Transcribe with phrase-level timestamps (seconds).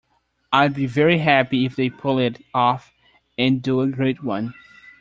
[0.51, 2.91] 'I'd be very happy if they pull it off
[3.37, 4.55] and do a great one'"".